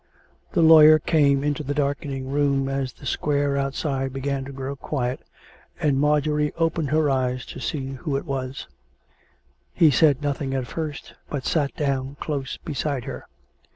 The 0.53 0.63
lawyer 0.63 0.97
came 0.97 1.43
into 1.43 1.61
the 1.61 1.75
darkening 1.75 2.31
room 2.31 2.67
as 2.67 2.91
the 2.91 3.05
square 3.05 3.55
outside 3.55 4.11
began 4.13 4.43
to 4.45 4.51
grow 4.51 4.75
quiet, 4.75 5.19
and 5.79 5.99
Marjorie 5.99 6.53
opened 6.57 6.89
her 6.89 7.07
eyes 7.11 7.45
to 7.45 7.59
see 7.59 7.89
who 7.91 8.17
it 8.17 8.25
was. 8.25 8.65
He 9.75 9.91
said 9.91 10.23
nothing 10.23 10.55
at 10.55 10.65
first, 10.65 11.13
but 11.29 11.45
sat 11.45 11.75
down 11.75 12.17
close 12.19 12.57
beside 12.57 13.03
her. 13.03 13.27